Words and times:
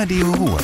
Radio 0.00 0.30
Ruhr. 0.30 0.58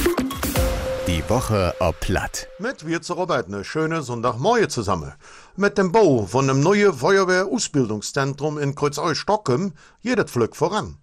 Die 1.08 1.28
Woche 1.28 1.74
ob 1.80 1.98
Platt. 1.98 2.46
Mit 2.60 2.86
wir 2.86 3.02
zu 3.02 3.14
Robert 3.14 3.48
eine 3.48 3.64
schöne 3.64 4.00
Sonntagmorgen 4.00 4.70
zusammen. 4.70 5.12
Mit 5.56 5.76
dem 5.76 5.90
Bau 5.90 6.24
von 6.24 6.48
einem 6.48 6.60
neuen 6.60 6.94
Feuerwehr-Ausbildungszentrum 6.94 8.58
in 8.58 8.76
Kreuzau-Stockholm 8.76 9.72
geht 10.04 10.20
es 10.20 10.30
flück 10.30 10.54
voran. 10.54 10.98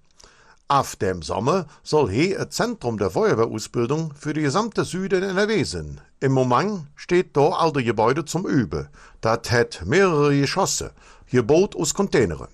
Auf 0.70 0.96
dem 0.96 1.22
Sommer 1.22 1.66
soll 1.84 2.10
hier 2.10 2.40
ein 2.40 2.50
Zentrum 2.52 2.98
der 2.98 3.10
Feuerwehrausbildung 3.10 4.13
für 4.17 4.32
die 4.32 4.44
gesamte 4.44 4.86
Süden 4.86 5.24
NRW 5.24 5.66
sein. 5.66 6.00
Im 6.22 6.32
Moment 6.32 6.86
steht 6.96 7.36
da 7.36 7.50
alte 7.50 7.84
Gebäude 7.84 8.24
zum 8.24 8.48
Üben. 8.48 8.88
Das 9.20 9.52
hat 9.52 9.84
mehrere 9.86 10.40
Geschosse, 10.40 10.94
gebaut 11.29 11.76
aus 11.76 11.94
Containern. 11.94 12.48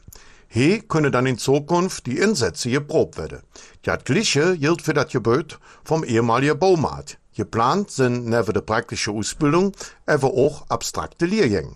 Hier 0.47 0.81
können 0.81 1.11
dann 1.11 1.25
in 1.25 1.37
Zukunft 1.37 2.05
die 2.05 2.17
Insätze 2.17 2.69
geprobt 2.69 3.17
werden. 3.17 3.41
Das 3.83 4.03
Gleiche 4.03 4.57
gilt 4.57 4.81
für 4.81 4.93
das 4.93 5.11
Gebäude 5.11 5.55
vom 5.83 6.03
ehemaligen 6.03 6.57
Baumarkt. 6.57 7.19
Geplant 7.35 7.91
sind 7.91 8.25
neben 8.25 8.53
der 8.53 8.61
praktischen 8.61 9.15
Ausbildung 9.15 9.73
aber 10.05 10.33
auch 10.33 10.67
abstrakte 10.69 11.25
Lehrgänge. 11.25 11.75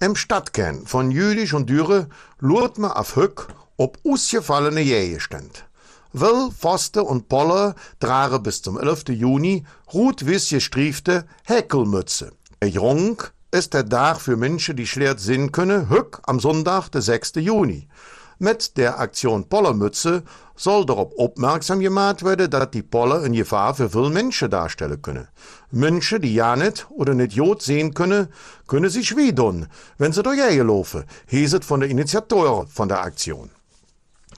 Im 0.00 0.16
Stadtkern 0.16 0.86
von 0.86 1.10
Jülich 1.10 1.52
und 1.52 1.68
Düre 1.68 2.08
lurt 2.38 2.78
man 2.78 2.92
auf 2.92 3.16
Höck 3.16 3.48
ob 3.80 3.98
ausgefallene 4.04 4.82
Jägerstand. 4.82 5.64
Will, 6.12 6.50
Foster 6.50 7.06
und 7.06 7.30
Poller 7.30 7.74
tragen 7.98 8.42
bis 8.42 8.60
zum 8.60 8.78
11. 8.78 9.08
Juni 9.08 9.64
rot-weiß 9.94 10.50
gestriefte 10.50 11.26
Häkelmütze. 11.44 12.32
Der 12.60 12.68
Jung 12.68 13.22
ist 13.52 13.74
der 13.74 13.88
Tag 13.88 14.20
für 14.20 14.36
Menschen, 14.36 14.76
die 14.76 14.86
schlecht 14.86 15.18
sehen 15.18 15.50
können, 15.50 15.90
Höck 15.90 16.20
am 16.24 16.38
Sonntag, 16.38 16.88
der 16.90 17.02
6. 17.02 17.32
Juni. 17.36 17.88
Mit 18.38 18.76
der 18.76 19.00
Aktion 19.00 19.48
Pollermütze 19.48 20.22
soll 20.56 20.86
darauf 20.86 21.12
aufmerksam 21.18 21.80
gemacht 21.80 22.24
werden, 22.24 22.48
dass 22.48 22.70
die 22.70 22.82
Poller 22.82 23.24
in 23.24 23.32
Gefahr 23.32 23.74
für 23.74 23.90
viele 23.90 24.10
Menschen 24.10 24.50
darstellen 24.50 25.02
können. 25.02 25.28
Menschen, 25.70 26.22
die 26.22 26.34
ja 26.34 26.54
nicht 26.54 26.86
oder 26.90 27.14
nicht 27.14 27.32
jod 27.32 27.60
sehen 27.60 27.92
können, 27.92 28.28
können 28.66 28.88
sich 28.88 29.16
wie 29.16 29.36
wenn 29.98 30.12
sie 30.12 30.22
durch 30.22 30.38
laufen, 30.38 31.04
hieß 31.26 31.58
von 31.62 31.80
der 31.80 31.90
Initiatoren 31.90 32.68
von 32.68 32.88
der 32.88 33.02
Aktion. 33.02 33.50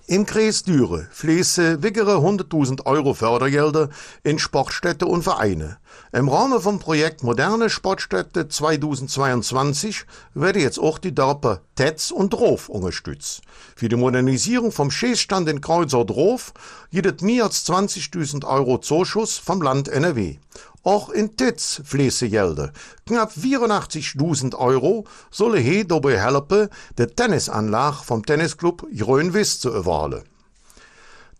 Im 0.09 0.27
Kreis 0.27 0.65
Düre 0.65 1.07
fließen 1.13 1.85
wiggere 1.85 2.17
100.000 2.17 2.87
Euro 2.87 3.15
Fördergelder 3.15 3.89
in 4.25 4.41
Sportstätte 4.41 5.07
und 5.07 5.23
Vereine. 5.23 5.79
Im 6.13 6.29
Rahmen 6.29 6.61
vom 6.61 6.81
Projekt 6.81 7.23
Moderne 7.23 7.71
Sportstätte 7.71 8.49
2022 8.49 10.05
werden 10.35 10.61
jetzt 10.61 10.81
auch 10.81 10.99
die 10.99 11.15
Dörper 11.15 11.61
Tetz 11.77 12.11
und 12.11 12.33
Drof 12.33 12.69
unterstützt. 12.69 13.43
Für 13.77 13.89
die 13.89 13.95
Modernisierung 13.95 14.73
vom 14.73 14.91
Schießstand 14.91 15.49
in 15.49 15.61
Kreuzer 15.61 16.05
Drof 16.05 16.53
gibt 16.91 17.23
mehr 17.23 17.45
als 17.45 17.65
20.000 17.71 18.45
Euro 18.45 18.79
Zuschuss 18.79 19.39
vom 19.39 19.63
Land 19.63 19.89
NRW. 19.89 20.39
Auch 20.85 21.11
in 21.11 21.37
Titz 21.37 21.81
fließen 21.85 22.31
Gelder. 22.31 22.73
Knapp 23.07 23.33
84.000 23.33 24.57
Euro 24.57 25.05
sollen 25.31 25.63
hier 25.63 25.87
dabei 25.87 26.21
helfen, 26.21 26.69
die 26.99 27.07
Tennisanlage 27.07 28.03
vom 28.05 28.27
Tennisclub 28.27 28.87
Grönwiss 28.97 29.61
zu 29.61 29.71
erwahlen. 29.71 30.25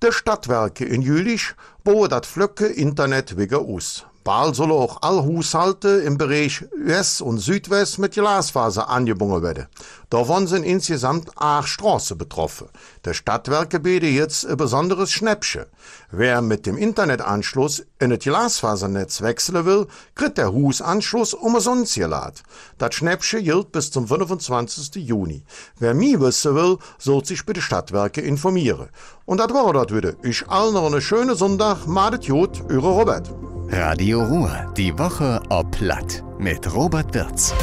De 0.01 0.13
Stadtwerke 0.13 0.85
in 0.85 1.03
Jülich 1.03 1.55
bauen 1.83 2.09
das 2.09 2.27
Flöcke 2.27 2.67
Internet 2.67 3.37
wieder 3.37 3.61
aus. 3.61 4.05
Bald 4.25 4.55
sollen 4.55 4.71
auch 4.71 4.99
alle 5.03 5.25
Haushalte 5.25 5.89
im 5.89 6.17
Bereich 6.17 6.65
West 6.77 7.23
und 7.23 7.39
Südwest 7.39 7.99
mit 7.99 8.13
Glasfaser 8.13 8.89
angebunden 8.89 9.43
werden. 9.43 9.67
Davon 10.11 10.47
sind 10.47 10.63
insgesamt 10.63 11.31
acht 11.37 11.69
Straßen 11.69 12.17
betroffen. 12.17 12.69
Der 13.05 13.15
Stadtwerke 13.15 13.81
bietet 13.81 14.11
jetzt 14.11 14.47
ein 14.47 14.57
besonderes 14.57 15.11
Schnäppchen. 15.11 15.65
Wer 16.13 16.41
mit 16.41 16.67
dem 16.67 16.77
Internetanschluss 16.77 17.85
in 17.99 18.11
das 18.11 18.21
Glasfasernetz 18.21 19.23
wechseln 19.23 19.65
will, 19.65 19.89
kriegt 20.15 20.39
der 20.39 20.53
Hausanschluss 20.53 21.35
umsonst 21.35 21.97
geladen. 21.97 22.39
Das 22.79 22.95
Schnäppchen 22.95 23.43
gilt 23.43 23.73
bis 23.73 23.91
zum 23.91 24.07
25. 24.07 24.95
Juni. 25.05 25.43
Wer 25.81 25.95
mehr 25.95 26.21
wissen 26.21 26.55
will, 26.55 26.79
soll 26.99 27.25
sich 27.25 27.45
bei 27.45 27.55
den 27.55 27.63
Stadtwerke 27.63 28.21
informieren. 28.21 28.89
Und 29.25 29.39
das 29.39 29.53
war 29.53 29.73
das 29.73 29.97
wieder. 29.97 30.15
Ich 30.23 30.49
allen 30.49 30.75
noch 30.75 30.87
eine 30.87 31.01
schöne 31.01 31.35
Sonntag. 31.35 31.87
Madet 31.87 32.29
gut, 32.29 32.63
eure 32.69 32.91
Robert. 32.91 33.33
Radio 33.73 34.23
Ruhr. 34.23 34.71
Die 34.77 34.99
Woche 34.99 35.41
ob 35.49 35.71
Platt. 35.71 36.23
Mit 36.39 36.75
Robert 36.75 37.15
Wirz. 37.15 37.55